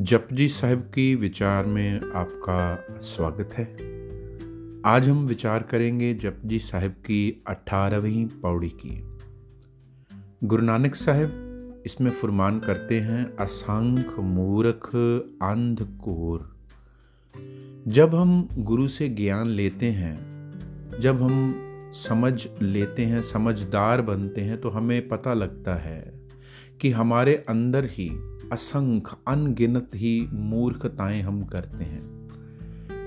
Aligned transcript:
जपजी 0.00 0.48
साहब 0.48 0.78
की 0.78 1.14
विचार 1.14 1.66
में 1.66 2.12
आपका 2.14 2.84
स्वागत 3.00 3.50
है। 3.54 3.64
आज 4.86 5.08
हम 5.08 5.26
विचार 5.26 5.62
करेंगे 5.62 6.14
जपजी 6.14 6.58
साहब 6.58 6.90
की 6.90 7.42
अठारहवीं 7.46 8.26
पौड़ी 8.26 8.68
की। 8.68 9.02
गुरु 10.44 10.62
नानक 10.62 10.94
साहब 10.94 11.82
इसमें 11.86 12.10
फुरमान 12.10 12.58
करते 12.58 13.00
हैं, 13.00 13.36
असंख 13.36 14.18
मूर्ख 14.18 14.90
अंधकोर 15.42 16.56
जब 17.88 18.14
हम 18.14 18.48
गुरु 18.58 18.88
से 18.88 19.08
ज्ञान 19.08 19.46
लेते 19.46 19.86
हैं, 19.86 20.16
जब 21.00 21.22
हम 21.22 21.54
समझ 21.94 22.48
लेते 22.62 23.04
हैं, 23.04 23.22
समझदार 23.22 24.02
बनते 24.02 24.40
हैं 24.40 24.60
तो 24.60 24.68
हमें 24.68 25.08
पता 25.08 25.34
लगता 25.34 25.74
है 25.74 26.20
कि 26.80 26.90
हमारे 26.90 27.44
अंदर 27.48 27.84
ही 27.84 28.10
असंख्य 28.52 29.16
अनगिनत 29.28 29.90
ही 29.94 30.28
मूर्खताएँ 30.32 31.22
हम 31.22 31.44
करते 31.44 31.84
हैं। 31.84 32.20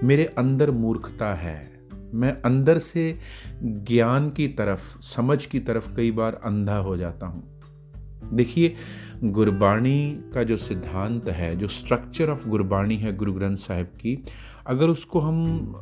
मेरे 0.04 0.26
अंदर 0.26 0.72
मूर्खता 0.72 1.34
है। 1.34 1.74
मैं 2.14 2.42
अंदर 2.42 2.78
से 2.78 3.18
ज्ञान 3.64 4.30
की 4.30 4.48
तरफ़, 4.48 5.00
समझ 5.00 5.46
की 5.46 5.60
तरफ़ 5.60 5.96
कई 5.96 6.12
बार 6.12 6.42
अंधा 6.44 6.78
हो 6.78 6.98
जाता 6.98 7.26
हूँ। 7.26 7.53
देखिए, 8.34 8.76
गुरबाणी 9.23 10.22
का 10.34 10.44
जो 10.44 10.58
सिद्धांत 10.58 11.30
है, 11.30 11.55
जो 11.55 11.68
स्ट्रक्चर 11.68 12.30
ऑफ़ 12.30 12.48
गुरबाणी 12.48 12.96
है 12.98 13.16
गुरु 13.16 13.34
ग्रंथ 13.34 13.58
साहिब 13.58 13.88
की, 13.88 14.18
अगर 14.68 14.90
उसको 14.90 15.20
हम 15.20 15.76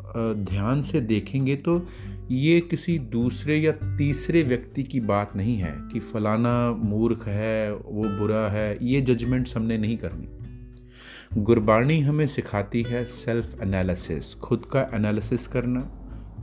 ध्यान 0.50 0.82
से 0.82 1.02
देखेंगे 1.02 1.56
तो 1.56 1.88
ये 2.32 2.60
किसी 2.62 2.98
दूसरे 3.00 3.58
या 3.58 3.72
तीसरे 3.98 4.44
व्यक्ति 4.44 4.84
की 4.84 5.00
बात 5.00 5.36
नहीं 5.36 5.56
है 5.58 5.72
कि 5.94 6.00
फलाना 6.00 6.72
मूर्ख 6.72 7.28
है, 7.28 7.74
वो 7.74 8.18
बुरा 8.20 8.48
है, 8.50 8.78
ये 8.82 9.02
जजमेंट्स 9.02 9.58
हमने 9.58 9.78
नहीं 9.78 9.98
करनी। 9.98 11.42
गुरबाणी 11.42 12.00
हमें 12.00 12.28
सिखाती 12.28 12.82
है 12.84 13.06
सेल्फ 13.06 13.62
एनालिसिस 13.62 14.34
खुद 14.36 14.66
का 14.66 14.90
एनालिसिस 14.94 15.48
करना, 15.48 15.82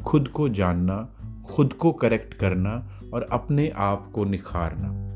खुद 0.07 0.29
को 0.29 0.49
जानना, 0.49 0.97
खुद 1.51 1.73
को 1.73 1.93
करेक्ट 1.93 2.35
करना 2.35 2.71
और 3.15 3.29
अपने 3.33 3.69
आप 3.77 4.11
को 4.15 4.25
निखारना। 4.25 5.08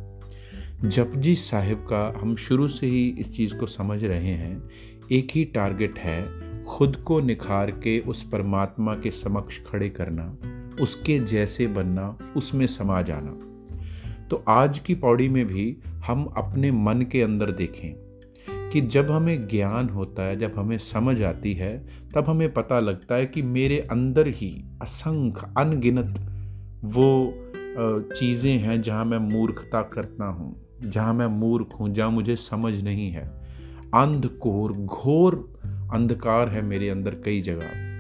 जपजी 0.85 1.35
साहिब 1.37 1.79
का 1.89 2.21
हम 2.21 2.35
शुरू 2.37 2.67
से 2.69 2.87
ही 2.87 3.07
इस 3.19 3.37
चीज़ 3.37 3.55
को 3.57 3.67
समझ 3.67 4.03
रहे 4.05 4.31
हैं, 4.31 4.63
एक 5.13 5.29
ही 5.31 5.45
टारगेट 5.45 5.99
है 5.99 6.65
खुद 6.65 6.97
को 6.97 7.21
निखार 7.21 7.71
के 7.71 7.99
उस 8.01 8.23
परमात्मा 8.23 8.95
के 8.95 9.11
समक्ष 9.11 9.59
खड़े 9.67 9.89
करना, 9.91 10.25
उसके 10.83 11.19
जैसे 11.19 11.67
बनना, 11.67 12.17
उसमें 12.37 12.67
समा 12.67 13.01
जाना। 13.03 13.31
तो 14.29 14.43
आज 14.49 14.79
की 14.79 14.95
पौड़ी 14.95 15.29
में 15.29 15.45
भी 15.47 15.77
हम 16.07 16.25
अपने 16.37 16.71
मन 16.71 17.07
के 17.13 17.23
अंदर 17.23 17.51
देखें 17.51 17.93
कि 18.71 18.81
जब 18.81 19.11
हमें 19.11 19.49
ज्ञान 19.49 19.89
होता 19.89 20.23
है, 20.23 20.39
जब 20.39 20.55
हमें 20.57 20.77
समझ 20.79 21.21
आती 21.23 21.53
है, 21.55 21.77
तब 22.15 22.25
हमें 22.29 22.53
पता 22.53 22.81
लगता 22.81 23.15
है 23.15 23.27
कि 23.27 23.43
मेरे 23.43 23.79
अंदर 23.91 24.29
ही 24.29 24.51
असंख्य 24.83 25.53
अनगिनत 25.59 26.21
वो 26.85 27.35
चीज़ें 28.17 28.59
हैं 28.59 28.81
जहाँ 28.83 29.05
मैं 29.05 29.19
मूर्खता 29.19 29.83
करता 29.83 30.25
हूँ। 30.25 30.62
जहाँ 30.85 31.15
मैं 31.15 31.27
मूर्ख 31.27 31.69
हूँ, 31.81 31.95
जहाँ 31.95 32.11
मुझे 32.11 32.37
समझ 32.37 32.85
नहीं 32.85 33.11
है। 33.11 33.43
अंधकोर, 33.95 34.73
घोर 34.73 35.61
अंधकार 35.93 36.49
है 36.49 36.63
मेरे 36.63 36.89
अंदर 36.89 37.15
कई 37.15 37.41
जगह। 37.41 37.93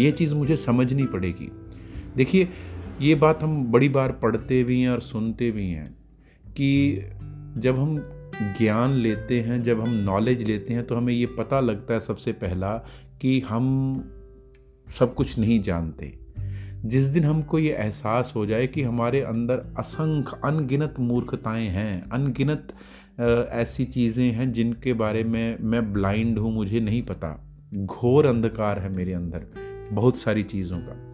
ये 0.00 0.12
चीज़ 0.12 0.34
मुझे 0.34 0.56
समझनी 0.56 1.04
पड़ेगी। 1.04 1.52
देखिए, 2.16 2.48
ये 3.00 3.14
बात 3.14 3.42
हम 3.42 3.64
बड़ी 3.64 3.88
बार 3.88 4.12
पढ़ते 4.12 4.64
भी 4.64 4.80
हैं 4.80 4.90
और 4.90 5.00
सुनते 5.00 5.50
भी 5.50 5.70
हैं 5.70 5.96
कि 6.56 7.00
जब 7.56 7.78
हम 7.78 8.10
ज्ञान 8.58 8.90
लेते 8.90 9.40
हैं, 9.40 9.62
जब 9.62 9.80
हम 9.80 9.90
नॉलेज 9.90 10.42
लेते 10.42 10.74
हैं 10.74 10.86
तो 10.86 10.94
हमें 10.94 11.12
ये 11.12 11.26
पता 11.26 11.60
लगता 11.60 11.94
है 11.94 12.00
सबसे 12.00 12.32
पहला 12.32 12.76
कि 13.20 13.40
हम 13.40 13.94
सब 14.98 15.14
कुछ 15.14 15.38
नहीं 15.38 15.60
जानते। 15.60 16.23
जिस 16.84 17.06
दिन 17.06 17.24
हमको 17.24 17.58
ये 17.58 17.72
एहसास 17.72 18.32
हो 18.36 18.44
जाए 18.46 18.66
कि 18.66 18.82
हमारे 18.82 19.20
अंदर 19.22 19.62
असंख्य 19.78 20.40
अनगिनत 20.44 20.94
मूर्खताएँ 21.00 21.68
हैं, 21.68 22.10
अनगिनत 22.10 22.74
ऐसी 23.52 23.84
चीज़ें 23.84 24.30
हैं 24.32 24.52
जिनके 24.52 24.92
बारे 24.92 25.24
में 25.24 25.56
मैं 25.60 25.92
ब्लाइंड 25.92 26.38
हूँ, 26.38 26.52
मुझे 26.54 26.80
नहीं 26.80 27.02
पता। 27.02 27.30
घोर 27.74 28.26
अंधकार 28.26 28.78
है 28.78 28.96
मेरे 28.96 29.12
अंदर, 29.12 29.46
बहुत 29.92 30.16
सारी 30.16 30.42
चीज़ों 30.42 30.78
का। 30.78 31.12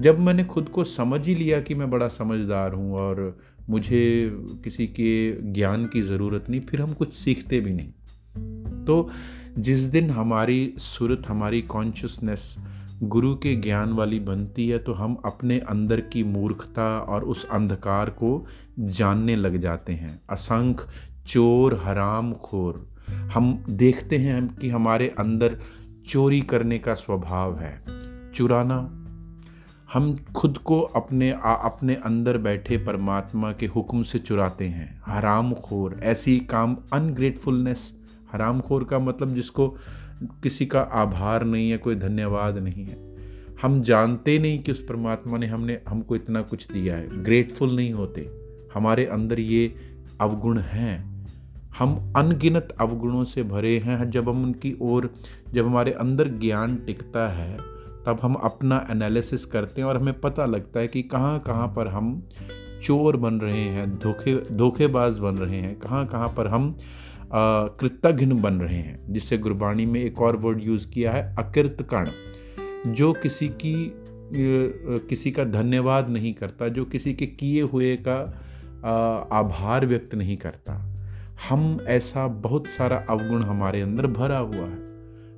जब 0.00 0.18
मैंने 0.20 0.44
खुद 0.44 0.68
को 0.68 0.84
समझ 0.84 1.26
ही 1.26 1.34
लिया 1.34 1.60
कि 1.60 1.74
मैं 1.74 1.90
बड़ा 1.90 2.08
समझदार 2.08 2.72
हूँ 2.72 2.94
और 2.94 3.38
मुझे 3.68 4.30
किसी 4.64 4.86
के 4.86 5.32
ज्ञान 5.52 5.86
की 5.86 6.02
ज़रूरत 6.02 6.50
नहीं, 6.50 6.60
फिर 6.60 6.80
हम 6.80 6.92
कुछ 6.92 7.14
सीखते 7.14 7.60
भी 7.60 7.72
नहीं। 7.72 8.84
तो 8.84 9.10
जिस 9.58 9.80
दिन 9.80 10.10
हमारी 10.10 10.74
सूरत, 10.78 11.22
हमारी 11.28 11.62
कॉन्शियसनेस 11.62 12.56
गुरु 13.02 13.34
के 13.34 13.56
ज्ञान 13.56 13.92
वाली 13.92 14.20
बनती 14.20 14.68
है 14.68 14.78
तो 14.78 14.92
हम 14.92 15.22
अपने 15.24 15.58
अंदर 15.58 16.00
की 16.00 16.24
मूर्खता 16.24 16.98
और 17.00 17.24
उस 17.24 17.48
अंधकार 17.48 18.10
को 18.10 18.46
जानने 18.80 19.36
लग 19.36 19.56
जाते 19.56 19.92
हैं। 19.92 20.20
असंख्य 20.30 20.86
चोर 21.26 21.80
हराम 21.84 22.32
खोर। 22.32 22.88
हम 23.10 23.64
देखते 23.70 24.16
हैं 24.16 24.56
कि 24.56 24.70
हमारे 24.70 25.14
अंदर 25.18 25.60
चोरी 26.08 26.40
करने 26.40 26.78
का 26.78 26.94
स्वभाव 26.94 27.58
है। 27.58 27.84
चुराना। 28.32 29.02
हम 29.92 30.16
खुद 30.36 30.58
को 30.58 30.80
अपने 30.80 31.32
आ, 31.32 31.54
अपने 31.54 31.94
अंदर 31.94 32.38
बैठे 32.38 32.76
परमात्मा 32.76 33.52
के 33.52 33.66
हुक्म 33.66 34.02
से 34.02 34.18
चुराते 34.18 34.64
हैं। 34.64 35.02
हराम 35.06 35.54
खोर 35.54 36.00
ऐसी 36.02 36.38
काम 36.40 36.76
अनग्रेटफुलनेस 36.92 38.06
हराम 38.32 38.60
खोर 38.60 38.84
का 38.84 38.98
मतलब 38.98 39.34
जिसको 39.34 39.76
किसी 40.22 40.66
का 40.66 40.80
आभार 40.80 41.44
नहीं 41.44 41.70
है, 41.70 41.78
कोई 41.78 41.94
धन्यवाद 41.94 42.58
नहीं 42.58 42.84
है। 42.84 43.16
हम 43.62 43.82
जानते 43.82 44.38
नहीं 44.38 44.62
कि 44.62 44.72
उस 44.72 44.84
परमात्मा 44.84 45.38
ने 45.38 45.46
हमने, 45.46 45.80
हमको 45.88 46.16
इतना 46.16 46.42
कुछ 46.42 46.72
दिया 46.72 46.96
है। 46.96 47.22
ग्रेटफुल 47.22 47.76
नहीं 47.76 47.92
होते। 47.92 48.30
हमारे 48.74 49.04
अंदर 49.04 49.40
ये 49.40 49.74
अवगुण 50.20 50.58
हैं। 50.58 51.26
हम 51.78 52.12
अनगिनत 52.16 52.76
अवगुणों 52.80 53.24
से 53.24 53.42
भरे 53.42 53.78
हैं। 53.78 54.10
जब 54.10 54.28
हम 54.28 54.44
उनकी 54.44 54.76
ओर, 54.82 55.14
जब 55.52 55.66
हमारे 55.66 55.92
अंदर 55.92 56.28
ज्ञान 56.28 56.76
टिकता 56.76 57.28
है, 57.28 57.56
तब 58.06 58.18
हम 58.22 58.34
अपना 58.34 58.86
एनालिसिस 58.90 59.44
करते 59.44 59.80
हैं 59.80 59.88
और 59.88 59.96
हमें 59.96 60.20
पता 60.20 60.46
लगता 60.46 60.80
है 60.80 60.88
कि 60.88 61.02
कहाँ 61.02 61.40
कहाँ 61.40 61.72
पर 61.76 61.88
हम 61.88 62.28
चोर 62.82 63.16
बन 63.16 63.34
रहे 63.34 63.60
हैं, 63.60 63.98
धोखे, 63.98 64.54
धोखेबाज 64.54 65.18
बन 65.18 65.34
रहे 65.34 65.56
हैं। 65.56 65.78
कहाँ 65.78 66.06
कहाँ 66.06 66.34
पर 66.36 66.46
हम 66.46 66.76
कृतघ्न 67.32 68.40
बन 68.42 68.54
रहे 68.54 68.76
हैं 68.76 69.12
जिससे 69.12 69.38
गुरबाणी 69.38 69.86
में 69.86 70.00
एक 70.02 70.20
और 70.20 70.36
वर्ड 70.36 70.62
यूज़ 70.62 70.88
किया 70.90 71.12
है 71.12 71.34
अकृत 71.36 71.86
कण 71.90 72.10
जो 72.92 73.12
किसी 73.12 73.48
की 73.48 73.92
किसी 75.08 75.30
का 75.30 75.44
धन्यवाद 75.44 76.08
नहीं 76.10 76.32
करता, 76.34 76.68
जो 76.68 76.84
किसी 76.84 77.14
के 77.14 77.26
किए 77.26 77.62
हुए 77.62 77.96
का 78.08 78.18
आभार 79.32 79.86
व्यक्त 79.86 80.14
नहीं 80.14 80.36
करता। 80.36 80.74
हम 81.48 81.78
ऐसा 81.88 82.26
बहुत 82.26 82.66
सारा 82.66 82.96
अवगुण 83.10 83.42
हमारे 83.42 83.80
अंदर 83.80 84.06
भरा 84.06 84.38
हुआ 84.38 84.66
है। 84.66 84.84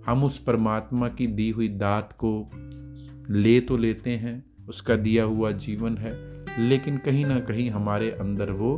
हम 0.06 0.25
उस 0.25 0.38
परमात्मा 0.38 1.09
की 1.09 1.26
दी 1.26 1.50
हुई 1.50 1.69
दात 1.69 2.12
को 2.25 2.50
ले 3.31 3.59
तो 3.60 3.76
लेते 3.76 4.10
हैं, 4.10 4.44
उसका 4.69 4.97
दिया 4.97 5.25
हुआ 5.25 5.50
जीवन 5.50 5.97
है, 5.97 6.12
लेकिन 6.59 6.97
कहीं 6.97 7.25
ना 7.26 7.38
कहीं 7.41 7.70
हमारे 7.70 8.10
अंदर 8.10 8.50
वो 8.50 8.76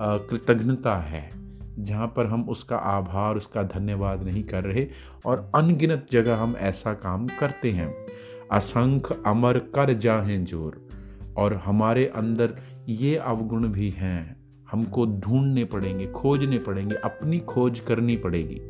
कृतज्ञता 0.00 0.96
है। 1.00 1.28
जहाँ 1.78 2.06
पर 2.16 2.26
हम 2.26 2.42
उसका 2.48 2.76
आभार, 2.76 3.36
उसका 3.36 3.62
धन्यवाद 3.62 4.22
नहीं 4.22 4.42
कर 4.42 4.64
रहे 4.64 4.86
और 5.26 5.50
अनगिनत 5.54 6.06
जगह 6.12 6.36
हम 6.36 6.56
ऐसा 6.56 6.92
काम 6.94 7.26
करते 7.40 7.70
हैं। 7.70 7.94
असंख्य 8.52 9.22
अमर 9.26 9.58
कर 9.74 9.92
जाहें 9.92 10.44
ज़ोर 10.44 10.88
और 11.38 11.54
हमारे 11.54 12.06
अंदर 12.06 12.56
ये 12.88 13.16
अवगुण 13.16 13.68
भी 13.68 13.90
हैं। 13.90 14.36
हमको 14.70 15.04
ढूँढने 15.06 15.64
पड़ेंगे, 15.64 16.06
खोजने 16.06 16.58
पड़ेंगे, 16.58 16.94
अपनी 16.94 17.38
खोज 17.38 17.80
करनी 17.80 18.16
पड़ेगी। 18.16 18.60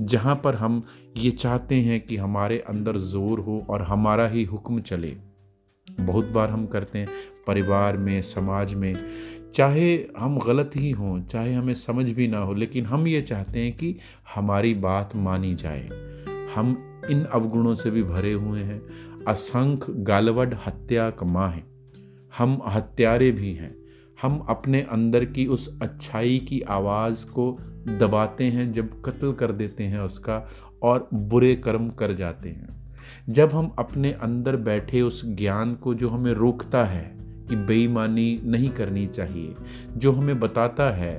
जहाँ 0.00 0.34
पर 0.44 0.54
हम 0.54 0.82
ये 1.16 1.30
चाहते 1.30 1.74
हैं 1.74 2.00
कि 2.00 2.16
हमारे 2.16 2.58
अंदर 2.58 2.98
ज़ोर 2.98 3.40
हो 3.40 3.66
और 3.70 3.82
हमारा 3.82 4.26
ही 4.28 4.44
हुक्म 4.44 4.80
चले। 4.80 5.16
बहुत 5.88 6.26
बार 6.26 6.50
हम 6.50 6.66
करते 6.66 6.98
हैं, 6.98 7.08
परिवार 7.46 7.96
में, 7.96 8.22
समाज 8.22 8.74
में 8.74 8.94
चाहे 9.54 10.06
हम 10.18 10.38
गलत 10.38 10.70
ही 10.76 10.90
हों, 10.90 11.22
चाहे 11.22 11.52
हमें 11.52 11.74
समझ 11.74 12.06
भी 12.06 12.28
ना 12.28 12.38
हो, 12.38 12.54
लेकिन 12.54 12.86
हम 12.86 13.06
ये 13.06 13.22
चाहते 13.22 13.60
हैं 13.60 13.76
कि 13.76 13.96
हमारी 14.34 14.74
बात 14.74 15.16
मानी 15.16 15.54
जाए। 15.54 15.88
हम 16.54 16.84
इन 17.10 17.24
अवगुणों 17.24 17.74
से 17.74 17.90
भी 17.90 18.02
भरे 18.02 18.32
हुए 18.32 18.60
हैं। 18.60 18.82
असंख्य 19.28 19.86
गालवड 19.90 20.54
हत्या 20.66 21.10
कमा 21.10 21.48
है। 21.48 21.64
हम 22.38 22.62
हत्यारे 22.68 23.30
भी 23.30 23.52
हैं। 23.52 23.76
हम 24.22 24.38
अपने 24.48 24.82
अंदर 24.82 25.24
की 25.24 25.46
उस 25.46 25.82
अच्छाई 25.82 26.38
की 26.38 26.60
आवाज़ 26.60 27.26
को 27.26 27.58
दबाते 27.98 28.44
हैं, 28.44 28.72
जब 28.72 29.02
कत्ल 29.02 29.32
कर 29.32 29.52
देते 29.52 29.84
हैं 29.84 30.00
उसका 30.00 30.48
और 30.82 31.08
बुरे 31.14 31.54
कर्म 31.54 31.90
कर 31.90 32.12
जाते 32.12 32.48
हैं। 32.48 32.96
जब 33.28 33.50
हम 33.52 33.72
अपने 33.78 34.12
अंदर 34.12 34.56
बैठे 34.56 35.02
उस 35.02 35.26
ज्ञान 35.26 35.74
को 35.74 35.94
जो 35.94 36.08
हमें 36.08 36.32
रोकता 36.32 36.84
है 36.84 37.27
कि 37.48 37.56
बेईमानी 37.56 38.40
नहीं 38.44 38.70
करनी 38.70 39.06
चाहिए। 39.06 39.54
जो 39.96 40.12
हमें 40.12 40.38
बताता 40.40 40.90
है 40.90 41.14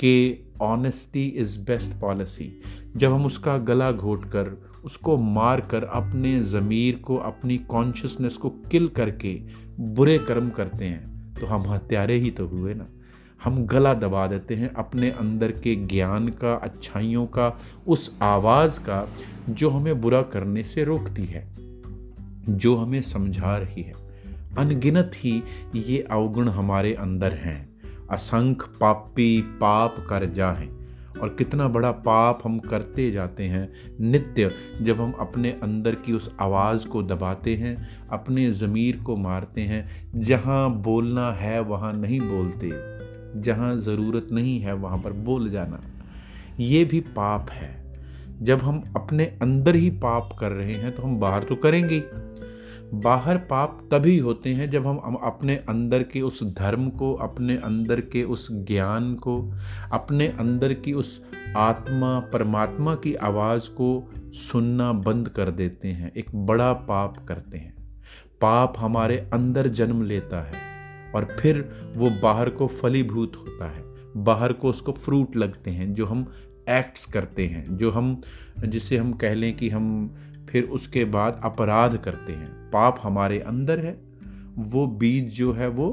कि 0.00 0.40
ऑनेस्टी 0.62 1.26
इज़ 1.26 1.58
बेस्ट 1.60 1.92
पॉलिसी 2.00 2.50
जब 2.96 3.12
हम 3.12 3.26
उसका 3.26 3.56
गला 3.58 3.90
घोट 3.92 4.24
कर 4.24 4.56
उसको 4.84 5.16
मार 5.16 5.60
कर 5.60 5.84
अपने 5.84 6.40
ज़मीर 6.42 6.96
को, 6.96 7.16
अपनी 7.16 7.56
कॉन्शियसनेस 7.58 8.36
को 8.36 8.50
किल 8.50 8.88
करके 8.88 9.34
बुरे 9.80 10.18
कर्म 10.18 10.50
करते 10.50 10.84
हैं 10.84 11.34
तो 11.34 11.46
हम 11.46 11.62
हत्यारे 11.62 12.14
ही 12.14 12.30
तो 12.30 12.46
हुए 12.46 12.74
ना। 12.74 12.86
हम 13.44 13.64
गला 13.66 13.94
दबा 13.94 14.26
देते 14.26 14.54
हैं 14.54 14.68
अपने 14.74 15.10
अंदर 15.10 15.52
के 15.52 15.74
ज्ञान 15.76 16.28
का, 16.28 16.54
अच्छाइयों 16.54 17.26
का, 17.26 17.48
उस 17.86 18.16
आवाज़ 18.22 18.78
का, 18.80 19.06
जो 19.50 19.70
हमें 19.70 20.00
बुरा 20.00 20.22
करने 20.22 20.64
से 20.64 20.84
रोकती 20.84 21.24
है, 21.24 21.46
जो 22.48 22.74
हमें 22.76 23.00
समझा 23.02 23.56
रही 23.56 23.82
है। 23.82 24.03
अनगिनत 24.58 25.10
ही 25.16 25.42
ये 25.76 25.98
अवगुण 26.10 26.48
हमारे 26.48 26.94
अंदर 26.94 27.32
हैं। 27.32 27.74
असंख्य 28.10 28.66
पापी 28.80 29.40
पाप 29.60 29.96
कर 30.10 30.24
जाएँ 30.26 30.68
और 31.22 31.28
कितना 31.28 31.68
बड़ा 31.68 31.90
पाप 31.92 32.38
हम 32.44 32.58
करते 32.58 33.10
जाते 33.10 33.44
हैं, 33.44 33.68
नित्य 34.00 34.50
जब 34.82 35.00
हम 35.00 35.12
अपने 35.12 35.50
अंदर 35.62 35.94
की 35.94 36.12
उस 36.12 36.30
आवाज़ 36.40 36.86
को 36.88 37.02
दबाते 37.02 37.54
हैं, 37.54 37.76
अपने 38.08 38.50
ज़मीर 38.52 38.96
को 38.96 39.16
मारते 39.16 39.60
हैं, 39.60 40.10
जहाँ 40.20 40.70
बोलना 40.82 41.30
है 41.32 41.60
वहाँ 41.60 41.92
नहीं 41.92 42.20
बोलते, 42.20 42.70
जहाँ 43.40 43.76
ज़रूरत 43.76 44.28
नहीं 44.32 44.60
है 44.60 44.74
वहाँ 44.74 44.98
पर 44.98 45.12
बोल 45.12 45.50
जाना। 45.50 45.80
ये 46.60 46.84
भी 46.84 47.00
पाप 47.00 47.50
है। 47.50 47.84
जब 48.42 48.58
हम 48.58 48.82
अपने 48.96 49.24
अंदर 49.42 49.74
ही 49.74 49.90
पाप 49.90 50.36
कर 50.38 50.52
रहे 50.52 50.74
हैं 50.74 50.94
तो 50.96 51.02
हम 51.02 51.18
बाहर 51.20 51.42
तो 51.42 51.56
करेंगे 51.56 51.98
बाहर 53.00 53.36
पाप 53.36 53.88
तभी 53.92 54.18
होते 54.18 54.50
हैं 54.50 54.70
जब 54.70 54.86
हम 54.86 55.14
अपने 55.14 55.56
अंदर 55.56 56.02
के 56.02 56.20
उस 56.20 56.42
धर्म 56.42 56.88
को, 56.88 57.14
अपने 57.14 57.56
अंदर 57.56 58.00
के 58.00 58.22
उस 58.22 58.48
ज्ञान 58.52 59.14
को, 59.14 59.52
अपने 59.92 60.28
अंदर 60.28 60.72
की 60.72 60.92
उस 60.92 61.22
आत्मा, 61.56 62.20
परमात्मा 62.20 62.94
की 62.94 63.14
आवाज़ 63.14 63.68
को 63.68 64.12
सुनना 64.18 64.92
बंद 64.92 65.28
कर 65.28 65.50
देते 65.50 65.88
हैं, 65.88 66.12
एक 66.16 66.34
बड़ा 66.34 66.72
पाप 66.72 67.26
करते 67.28 67.58
हैं। 67.58 67.74
पाप 68.40 68.74
हमारे 68.78 69.30
अंदर 69.32 69.68
जन्म 69.68 70.02
लेता 70.02 70.42
है 70.42 70.54
और 71.14 71.36
फिर 71.40 71.70
वो 71.96 72.10
बाहर 72.10 72.48
को 72.48 72.66
फलीभूत 72.66 73.32
होता 73.36 73.70
है। 73.70 73.84
बाहर 74.16 74.52
को 74.52 74.70
उसको 74.70 74.92
फ्रूट 74.92 75.36
लगते 75.36 75.70
हैं 75.70 75.94
जो 75.94 76.06
हम 76.06 76.32
एक्ट्स 76.68 77.06
करते 77.06 77.46
हैं, 77.46 77.76
जो 77.76 77.90
हम, 77.90 78.20
जिसे 78.66 78.96
हम 78.96 79.12
कह 79.12 79.34
लें 79.34 79.56
कि 79.56 79.68
हम 79.70 80.14
फिर 80.54 80.64
उसके 80.64 81.04
बाद 81.04 81.40
अपराध 81.44 81.96
करते 81.96 82.32
हैं। 82.32 82.48
पाप 82.70 82.98
हमारे 83.02 83.38
अंदर 83.38 83.78
है, 83.78 83.92
वो 84.56 84.86
बीज 84.86 85.36
जो 85.36 85.52
है 85.52 85.68
वो 85.68 85.86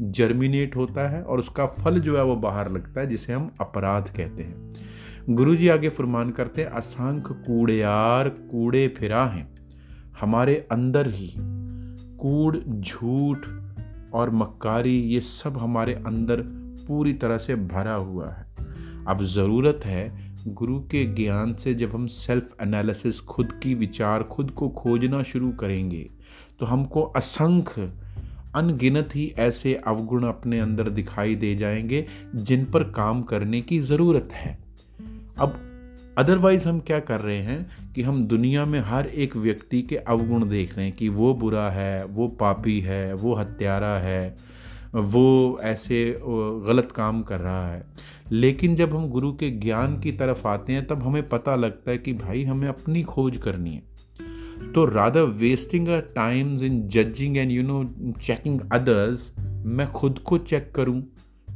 जर्मिनेट 0.00 0.76
होता 0.76 1.08
है 1.08 1.22
और 1.22 1.38
उसका 1.38 1.66
फल 1.66 1.98
जो 2.00 2.16
है 2.16 2.22
वो 2.24 2.36
बाहर 2.36 2.70
लगता 2.70 3.00
है, 3.00 3.06
जिसे 3.06 3.32
हम 3.32 3.50
अपराध 3.60 4.08
कहते 4.16 4.42
हैं। 4.42 5.34
गुरु 5.34 5.56
जी 5.56 5.68
आगे 5.68 5.88
फरमान 5.88 6.30
करते 6.30 6.62
हैं, 6.62 6.68
असंख्य 6.70 7.34
कूड़ेयार 7.46 8.28
कूड़े 8.28 8.86
फिरा 8.88 9.24
हैं, 9.24 9.48
हमारे 10.20 10.56
अंदर 10.72 11.10
ही 11.10 11.32
कूड़, 12.18 12.56
झूठ 12.56 13.46
और 14.14 14.30
मक्कारी, 14.30 14.98
ये 14.98 15.20
सब 15.20 15.58
हमारे 15.58 15.94
अंदर 16.06 16.42
पूरी 16.88 17.12
तरह 17.12 17.38
से 17.38 17.54
भरा 17.56 17.94
हुआ 17.94 18.30
है। 18.30 18.46
अब 19.08 19.24
ज़रूरत 19.24 19.80
है 19.84 20.04
गुरु 20.48 20.78
के 20.80 21.04
ज्ञान 21.04 21.54
से 21.54 21.74
जब 21.74 21.94
हम 21.94 22.06
सेल्फ 22.06 22.56
एनालिसिस 22.62 23.20
खुद 23.20 23.52
की 23.62 23.74
विचार, 23.74 24.22
खुद 24.22 24.50
को 24.50 24.68
खोजना 24.68 25.22
शुरू 25.22 25.50
करेंगे 25.52 26.10
तो 26.60 26.66
हमको 26.66 27.02
असंख्य, 27.02 27.92
अनगिनत 28.54 29.08
ही 29.14 29.34
ऐसे 29.38 29.74
अवगुण 29.74 30.24
अपने 30.24 30.60
अंदर 30.60 30.88
दिखाई 30.88 31.34
दे 31.34 31.56
जाएँगे, 31.56 32.06
जिन 32.34 32.64
पर 32.64 32.82
काम 32.82 33.22
करने 33.22 33.60
की 33.60 33.78
ज़रूरत 33.78 34.28
है। 34.32 34.58
अब 35.38 35.60
अदरवाइज़ 36.18 36.68
हम 36.68 36.80
क्या 36.80 37.00
कर 37.00 37.20
रहे 37.20 37.38
हैं 37.38 37.92
कि 37.92 38.02
हम 38.02 38.24
दुनिया 38.24 38.64
में 38.66 38.80
हर 38.80 39.06
एक 39.06 39.36
व्यक्ति 39.36 39.82
के 39.82 39.96
अवगुण 39.96 40.48
देख 40.48 40.76
रहे 40.76 40.86
हैं 40.86 40.96
कि 40.96 41.08
वो 41.08 41.34
बुरा 41.34 41.70
है, 41.70 42.04
वो 42.04 42.28
पापी 42.28 42.80
है, 42.80 43.14
वो 43.14 43.34
हत्यारा 43.34 43.98
है। 43.98 44.36
वो 44.96 45.58
ऐसे 45.62 46.20
गलत 46.66 46.92
काम 46.92 47.22
कर 47.22 47.40
रहा 47.40 47.72
है। 47.72 47.86
लेकिन 48.32 48.74
जब 48.74 48.96
हम 48.96 49.08
गुरु 49.08 49.32
के 49.32 49.50
ज्ञान 49.50 50.00
की 50.00 50.12
तरफ़ 50.12 50.48
आते 50.48 50.72
हैं, 50.72 50.86
तब 50.86 51.02
हमें 51.02 51.28
पता 51.28 51.56
लगता 51.56 51.90
है 51.90 51.98
कि 51.98 52.12
भाई, 52.12 52.44
हमें 52.44 52.68
अपनी 52.68 53.02
खोज 53.02 53.36
करनी 53.36 53.74
है। 53.74 53.82
तो 54.72 54.84
rather 54.84 55.22
wasting 55.22 55.88
a 55.88 56.00
times 56.00 56.62
in 56.62 56.88
judging 56.88 57.36
and 57.36 57.50
you 57.50 57.62
know 57.62 57.94
checking 58.22 58.60
others 58.72 59.34
मैं 59.64 59.92
खुद 59.92 60.18
को 60.18 60.38
चेक 60.38 60.72
करूँ 60.74 61.06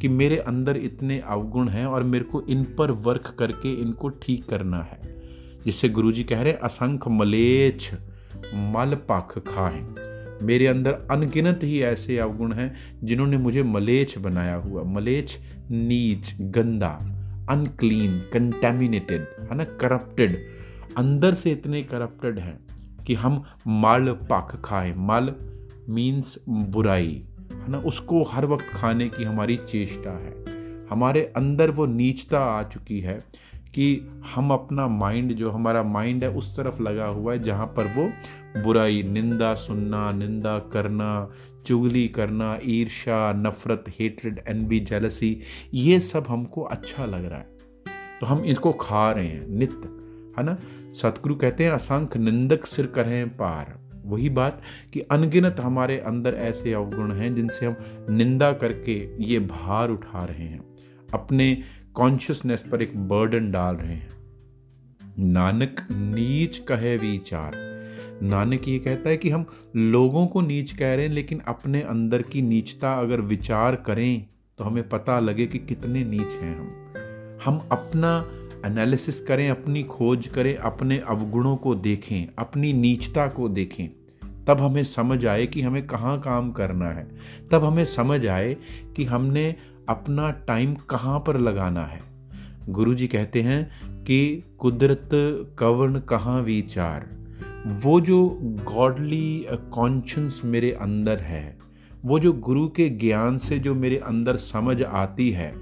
कि 0.00 0.08
मेरे 0.08 0.36
अंदर 0.36 0.76
इतने 0.76 1.18
अवगुण 1.18 1.68
हैं 1.68 1.86
और 1.86 2.02
मेरे 2.02 2.24
को 2.24 2.42
इन 2.42 2.64
पर 2.64 2.90
वर्क 2.90 3.36
करके 3.38 3.72
इनको 3.72 4.08
ठीक 4.08 4.48
करना 4.48 4.82
है। 4.82 5.20
जिससे 5.64 5.88
गुरु 5.88 6.12
जी 6.12 6.24
कह 6.24 6.42
रहे 6.42 6.52
हैं 6.52 6.60
असंख्य 6.60 7.10
मलेच्छ 7.10 7.94
मल 8.54 8.94
पख 8.94 9.38
खाएँ। 9.38 10.09
मेरे 10.42 10.66
अंदर 10.66 10.92
अनगिनत 11.10 11.60
ही 11.62 11.82
ऐसे 11.82 12.18
अवगुण 12.18 12.52
हैं 12.52 12.76
जिन्होंने 13.04 13.38
मुझे 13.38 13.62
मलेच 13.62 14.18
बनाया 14.18 14.54
हुआ। 14.54 14.82
मलेच 14.82 15.38
नीच, 15.70 16.34
गंदा 16.40 16.98
अनक्लीन 17.50 18.18
कंटेमिनेटेड 18.18 19.20
है 19.20 19.56
ना? 19.56 19.64
करप्टेड 19.64 20.46
अंदर 20.96 21.34
से 21.34 21.52
इतने 21.52 21.82
करप्टेड 21.82 22.38
हैं 22.38 22.60
कि 23.04 23.14
हम 23.14 23.44
माल 23.66 24.08
पाक 24.08 24.62
खाएँ। 24.64 24.94
माल 24.96 25.34
मीन्स 25.88 26.38
बुराई, 26.48 27.24
है 27.52 27.70
ना? 27.70 27.78
उसको 27.78 28.22
हर 28.22 28.46
वक्त 28.46 28.66
खाने 28.66 29.08
की 29.08 29.24
हमारी 29.24 29.56
चेष्टा 29.56 30.10
है। 30.10 30.60
हमारे 30.90 31.32
अंदर 31.36 31.70
वो 31.70 31.86
नीचता 31.86 32.40
आ 32.40 32.62
चुकी 32.62 33.00
है 33.00 33.18
कि 33.74 34.10
हम 34.34 34.50
अपना 34.50 34.88
माइंड 34.88 35.32
जो 35.32 35.50
हमारा 35.50 35.82
माइंड 35.82 36.24
है, 36.24 36.30
उस 36.30 36.56
तरफ़ 36.56 36.82
लगा 36.82 37.06
हुआ 37.06 37.32
है, 37.32 37.42
जहाँ 37.42 37.66
पर 37.66 37.84
वो 37.84 38.10
बुराई, 38.56 39.02
निंदा 39.02 39.54
सुनना, 39.54 40.10
निंदा 40.10 40.58
करना, 40.58 41.30
चुगली 41.66 42.08
करना 42.08 42.58
ईर्षा 42.64 43.32
नफरत 43.32 43.84
हेटरेड 43.88 44.40
एनबी 44.48 44.80
जेलसी 44.80 45.40
ये 45.74 46.00
सब 46.00 46.24
हमको 46.28 46.62
अच्छा 46.62 47.06
लग 47.06 47.24
रहा 47.24 47.38
है। 47.38 47.48
तो 48.20 48.26
हम 48.26 48.44
इनको 48.44 48.72
खा 48.72 49.12
रहे 49.12 49.26
हैं, 49.26 49.48
नित्य, 49.48 49.88
है 50.38 50.44
ना? 50.44 50.58
सतगुरु 50.92 51.34
कहते 51.34 51.64
हैं 51.64 51.70
असंख्य 51.70 52.18
निंदक 52.18 52.66
सिर 52.66 52.86
करें 52.86 53.28
पार। 53.28 53.80
वही 54.04 54.30
बात 54.30 54.62
कि 54.92 55.00
अनगिनत 55.00 55.56
हमारे 55.60 55.98
अंदर 55.98 56.34
ऐसे 56.34 56.72
अवगुण 56.72 57.12
हैं, 57.12 57.34
जिनसे 57.34 57.66
हम 57.66 57.76
निंदा 58.10 58.52
करके 58.52 59.24
ये 59.24 59.38
भार 59.38 59.90
उठा 59.90 60.24
रहे 60.24 60.44
हैं। 60.44 60.76
अपने 61.14 61.62
कॉन्शियसनेस 61.94 62.62
पर 62.72 62.82
एक 62.82 63.08
बर्डन 63.08 63.50
डाल 63.50 63.76
रहे 63.76 63.94
हैं। 63.94 64.10
नानक, 65.18 65.88
नीच 65.92 66.58
कहे 66.58 66.96
विचार। 66.96 67.69
नानक 68.22 68.68
ये 68.68 68.78
कहता 68.78 69.08
है 69.08 69.16
कि 69.16 69.30
हम 69.30 69.44
लोगों 69.76 70.26
को 70.26 70.40
नीच 70.40 70.72
कह 70.72 70.94
रहे 70.94 71.06
हैं, 71.06 71.12
लेकिन 71.12 71.38
अपने 71.38 71.80
अंदर 71.82 72.22
की 72.22 72.42
नीचता 72.42 72.92
अगर 72.94 73.20
विचार 73.20 73.76
करें 73.76 74.26
तो 74.58 74.64
हमें 74.64 74.88
पता 74.88 75.20
लगे 75.20 75.46
कि 75.46 75.58
कितने 75.58 76.04
नीच 76.04 76.32
हैं 76.32 76.58
हम। 76.58 77.38
हम 77.44 77.58
अपना 77.72 78.10
एनालिसिस 78.66 79.20
करें, 79.20 79.48
अपनी 79.50 79.82
खोज 79.82 80.26
करें, 80.26 80.54
अपने 80.56 80.98
अवगुणों 80.98 81.56
को 81.56 81.74
देखें, 81.74 82.28
अपनी 82.38 82.72
नीचता 82.72 83.26
को 83.28 83.48
देखें, 83.48 83.88
तब 84.46 84.60
हमें 84.60 84.84
समझ 84.84 85.24
आए 85.26 85.46
कि 85.46 85.62
हमें 85.62 85.86
कहाँ 85.86 86.18
काम 86.20 86.50
करना 86.50 86.88
है। 86.88 87.08
तब 87.52 87.64
हमें 87.64 87.84
समझ 87.84 88.26
आए 88.26 88.56
कि 88.96 89.04
हमने 89.04 89.54
अपना 89.88 90.30
टाइम 90.30 90.74
कहाँ 90.90 91.18
पर 91.26 91.38
लगाना 91.38 91.84
है। 91.84 92.02
गुरु 92.68 92.94
जी 92.94 93.06
कहते 93.06 93.42
हैं 93.42 94.04
कि 94.04 94.44
कुदरत 94.58 95.10
कवर्ण 95.58 95.98
कहाँ 96.00 96.42
विचार? 96.42 97.08
वो 97.66 98.00
जो 98.00 98.38
गॉडली 98.42 99.46
कॉन्शंस 99.50 100.42
मेरे 100.44 100.72
अंदर 100.72 101.18
है, 101.18 101.58
वो 102.04 102.18
जो 102.18 102.32
गुरु 102.32 102.68
के 102.68 102.88
ज्ञान 102.88 103.38
से 103.38 103.58
जो 103.58 103.74
मेरे 103.74 103.96
अंदर 103.96 104.36
समझ 104.36 104.82
आती 104.82 105.30
है, 105.30 105.54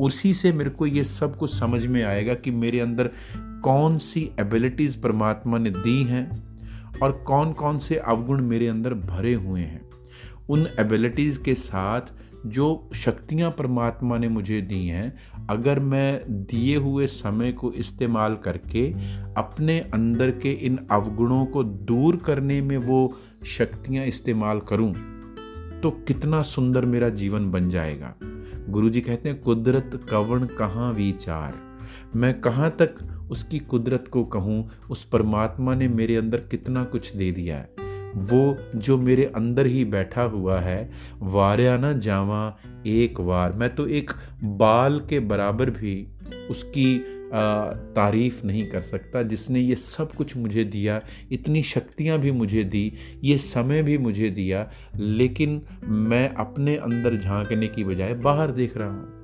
उसी 0.00 0.34
से 0.34 0.52
मेरे 0.52 0.70
को 0.70 0.86
ये 0.86 1.04
सब 1.04 1.36
कुछ 1.36 1.58
समझ 1.58 1.86
में 1.86 2.02
आएगा 2.02 2.34
कि 2.34 2.50
मेरे 2.50 2.80
अंदर 2.80 3.10
कौन 3.36 3.98
सी 3.98 4.30
एबिलिटीज़ 4.40 5.00
परमात्मा 5.00 5.58
ने 5.58 5.70
दी 5.70 6.02
हैं 6.02 6.42
और 7.02 7.12
कौन 7.12 7.52
कौन 7.52 7.78
से 7.78 7.96
अवगुण 7.96 8.42
मेरे 8.42 8.66
अंदर 8.66 8.94
भरे 8.94 9.34
हुए 9.34 9.60
हैं। 9.60 9.90
उन 10.48 10.66
एबिलिटीज़ 10.78 11.42
के 11.42 11.54
साथ 11.54 12.00
जो 12.46 12.90
शक्तियाँ 12.94 13.50
परमात्मा 13.50 14.18
ने 14.18 14.28
मुझे 14.28 14.60
दी 14.60 14.86
हैं, 14.86 15.46
अगर 15.50 15.80
मैं 15.80 16.22
दिए 16.28 16.76
हुए 16.76 17.06
समय 17.06 17.52
को 17.52 17.72
इस्तेमाल 17.72 18.36
करके 18.36 18.90
अपने 19.36 19.78
अंदर 19.94 20.30
के 20.30 20.52
इन 20.52 20.78
अवगुणों 20.90 21.44
को 21.46 21.64
दूर 21.64 22.16
करने 22.16 22.60
में 22.60 22.76
वो 22.78 23.16
शक्तियाँ 23.46 24.06
इस्तेमाल 24.06 24.60
करूँ 24.60 24.92
तो 25.82 25.90
कितना 25.90 26.42
सुंदर 26.42 26.84
मेरा 26.84 27.08
जीवन 27.08 27.50
बन 27.50 27.68
जाएगा। 27.68 28.14
गुरु 28.68 28.90
जी 28.90 29.00
कहते 29.00 29.28
हैं, 29.28 29.40
कुदरत 29.40 30.00
कवण 30.10 30.46
कहाँ 30.46 30.92
विचार? 30.92 31.54
मैं 32.16 32.40
कहाँ 32.40 32.70
तक 32.70 32.94
उसकी 33.30 33.58
कुदरत 33.58 34.08
को 34.10 34.24
कहूँ? 34.24 34.70
उस 34.90 35.04
परमात्मा 35.04 35.74
ने 35.74 35.88
मेरे 35.88 36.16
अंदर 36.16 36.38
कितना 36.40 36.84
कुछ 36.84 37.16
दे 37.16 37.30
दिया 37.32 37.56
है। 37.56 37.81
वो 38.14 38.56
जो 38.76 38.98
मेरे 38.98 39.24
अंदर 39.26 39.66
ही 39.66 39.84
बैठा 39.84 40.22
हुआ 40.22 40.58
है, 40.60 40.90
वार्या 41.20 41.76
न 41.76 41.98
जावा 42.00 42.58
एक 42.86 43.20
बार 43.20 43.52
मैं 43.52 43.74
तो 43.74 43.86
एक 43.86 44.10
बाल 44.44 45.00
के 45.10 45.20
बराबर 45.20 45.70
भी 45.70 46.06
उसकी 46.50 47.20
तारीफ़ 47.94 48.44
नहीं 48.46 48.66
कर 48.66 48.80
सकता, 48.82 49.22
जिसने 49.22 49.60
ये 49.60 49.74
सब 49.76 50.12
कुछ 50.12 50.36
मुझे 50.36 50.64
दिया, 50.64 51.00
इतनी 51.32 51.62
शक्तियाँ 51.62 52.18
भी 52.18 52.30
मुझे 52.32 52.64
दी, 52.64 52.92
ये 53.24 53.38
समय 53.38 53.82
भी 53.82 53.96
मुझे 53.98 54.30
दिया, 54.30 54.68
लेकिन 54.96 55.60
मैं 55.84 56.28
अपने 56.36 56.76
अंदर 56.76 57.16
झांकने 57.16 57.68
की 57.68 57.84
बजाय 57.84 58.14
बाहर 58.14 58.50
देख 58.50 58.76
रहा 58.76 58.88
हूँ। 58.88 59.21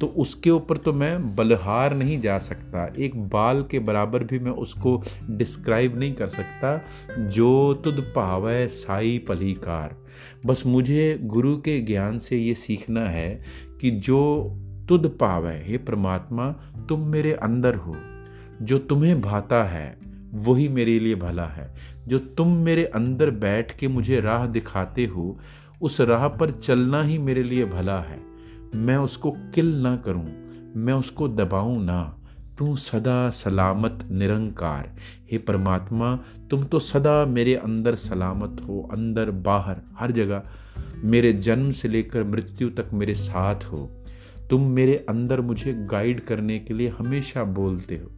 तो 0.00 0.06
उसके 0.06 0.50
ऊपर 0.50 0.76
तो 0.76 0.92
मैं 0.92 1.36
बलहार 1.36 1.94
नहीं 1.94 2.20
जा 2.20 2.38
सकता। 2.38 2.92
एक 2.98 3.28
बाल 3.28 3.64
के 3.70 3.78
बराबर 3.78 4.24
भी 4.24 4.38
मैं 4.38 4.50
उसको 4.50 5.02
डिस्क्राइब 5.30 5.98
नहीं 5.98 6.12
कर 6.12 6.28
सकता। 6.28 6.84
जो 7.18 7.74
तुद 7.74 8.12
पावै 8.16 8.68
साई 8.68 9.18
पलीकार। 9.18 9.96
बस 10.46 10.62
मुझे 10.66 11.18
गुरु 11.22 11.56
के 11.56 11.80
ज्ञान 11.80 12.18
से 12.18 12.38
ये 12.38 12.54
सीखना 12.54 13.00
है 13.00 13.44
कि 13.80 13.90
जो 13.90 14.50
तुद 14.88 15.16
पावै, 15.20 15.64
हे 15.66 15.78
परमात्मा, 15.78 16.50
तुम 16.88 17.00
मेरे 17.00 17.32
अंदर 17.32 17.74
हो। 17.74 17.96
जो 18.62 18.78
तुम्हें 18.78 19.20
भाता 19.20 19.64
है, 19.64 19.98
वही 20.32 20.68
मेरे 20.68 20.98
लिए 20.98 21.14
भला 21.14 21.46
है। 21.46 21.74
जो 22.08 22.18
तुम 22.18 22.56
मेरे 22.56 22.84
अंदर 22.84 23.30
बैठ 23.30 23.78
के 23.78 23.88
मुझे 23.88 24.20
राह 24.20 24.46
दिखाते 24.46 25.04
हो, 25.04 25.38
उस 25.82 26.00
राह 26.00 26.28
पर 26.28 26.50
चलना 26.50 27.02
ही 27.02 27.18
मेरे 27.18 27.42
लिए 27.42 27.64
भला 27.64 28.00
है। 28.00 28.33
मैं 28.74 28.96
उसको 28.96 29.30
किल 29.54 29.74
ना 29.80 29.96
करूँ, 29.96 30.26
मैं 30.76 30.92
उसको 30.92 31.28
दबाऊं 31.28 31.78
ना। 31.82 32.16
तू 32.58 32.76
सदा 32.76 33.30
सलामत 33.30 34.08
निरंकार। 34.10 34.90
हे 35.32 35.38
परमात्मा, 35.38 36.14
तुम 36.50 36.64
तो 36.64 36.78
सदा 36.78 37.24
मेरे 37.26 37.54
अंदर 37.54 37.94
सलामत 37.94 38.60
हो, 38.68 38.90
अंदर 38.92 39.30
बाहर, 39.30 39.80
हर 39.98 40.10
जगह। 40.10 40.42
मेरे 41.04 41.32
जन्म 41.32 41.70
से 41.70 41.88
लेकर 41.88 42.24
मृत्यु 42.24 42.70
तक 42.70 42.92
मेरे 42.92 43.14
साथ 43.14 43.64
हो। 43.64 43.88
तुम 44.50 44.66
मेरे 44.70 44.96
अंदर 45.08 45.40
मुझे 45.40 45.72
गाइड 45.90 46.20
करने 46.20 46.58
के 46.58 46.74
लिए 46.74 46.88
हमेशा 46.88 47.44
बोलते 47.44 47.96
हो। 47.96 48.10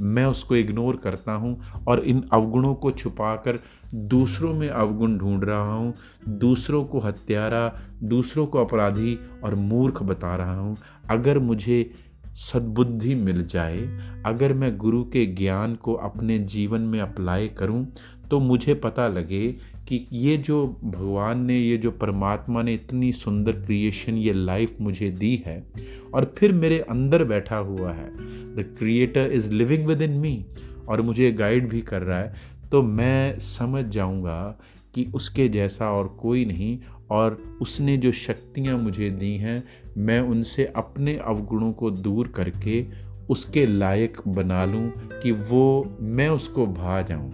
मैं 0.00 0.24
उसको 0.24 0.56
इग्नोर 0.56 0.96
करता 0.96 1.32
हूँ 1.32 1.62
और 1.88 2.00
इन 2.00 2.22
अवगुणों 2.32 2.74
को 2.74 2.90
छुपाकर 2.90 3.58
दूसरों 3.94 4.54
में 4.54 4.68
अवगुण 4.68 5.18
ढूंढ 5.18 5.44
रहा 5.44 5.74
हूँ, 5.74 5.94
दूसरों 6.28 6.84
को 6.84 6.98
हत्यारा, 6.98 7.78
दूसरों 8.02 8.46
को 8.46 8.64
अपराधी 8.64 9.18
और 9.44 9.54
मूर्ख 9.54 10.02
बता 10.02 10.36
रहा 10.36 10.58
हूँ। 10.60 10.76
अगर 11.10 11.38
मुझे 11.38 11.90
सद्बुद्धि 12.34 13.14
मिल 13.14 13.46
जाए, 13.46 13.78
अगर 14.26 14.52
मैं 14.52 14.76
गुरु 14.76 15.04
के 15.04 15.26
ज्ञान 15.26 15.74
को 15.74 15.94
अपने 15.94 16.38
जीवन 16.38 16.80
में 16.80 17.00
अप्लाई 17.00 17.48
करूँ 17.48 17.86
तो 18.30 18.40
मुझे 18.40 18.74
पता 18.74 19.08
लगे 19.08 19.46
कि 19.88 20.06
ये 20.12 20.36
जो 20.36 20.66
भगवान 20.84 21.44
ने, 21.44 21.58
ये 21.58 21.76
जो 21.76 21.90
परमात्मा 21.90 22.62
ने 22.62 22.74
इतनी 22.74 23.12
सुंदर 23.12 23.52
क्रिएशन 23.52 24.14
ये 24.14 24.32
लाइफ 24.32 24.76
मुझे 24.80 25.10
दी 25.10 25.42
है 25.46 25.66
और 26.14 26.34
फिर 26.38 26.52
मेरे 26.52 26.78
अंदर 26.80 27.24
बैठा 27.24 27.56
हुआ 27.56 27.92
है। 27.92 28.08
The 28.56 28.74
creator 28.78 29.32
is 29.32 29.52
living 29.52 29.86
within 30.02 30.10
me 30.10 30.44
और 30.88 31.02
मुझे 31.02 31.32
गाइड 31.32 31.68
भी 31.68 31.80
कर 31.80 32.02
रहा 32.02 32.18
है। 32.18 32.34
तो 32.72 32.82
मैं 32.82 33.38
समझ 33.38 33.84
जाऊँगा 33.84 34.58
कि 34.94 35.04
उसके 35.14 35.48
जैसा 35.48 35.90
और 35.90 36.08
कोई 36.20 36.44
नहीं 36.44 36.78
और 37.10 37.58
उसने 37.60 37.96
जो 37.96 38.12
शक्तियाँ 38.12 38.78
मुझे 38.78 39.10
दी 39.10 39.36
हैं, 39.36 39.64
मैं 39.96 40.20
उनसे 40.20 40.64
अपने 40.76 41.16
अवगुणों 41.16 41.72
को 41.72 41.90
दूर 41.90 42.28
करके 42.28 42.84
उसके 43.30 43.66
लायक 43.66 44.16
बना 44.28 44.64
लूँ 44.64 44.90
कि 45.22 45.32
वो, 45.32 45.96
मैं 46.00 46.28
उसको 46.28 46.66
भा 46.66 47.02
जाऊँ। 47.02 47.32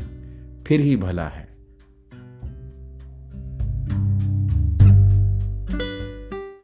फिर 0.70 0.80
ही 0.80 0.96
भला 0.96 1.28
है। 1.28 1.49